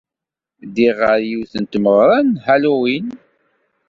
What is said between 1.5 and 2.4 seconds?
n tmeɣra n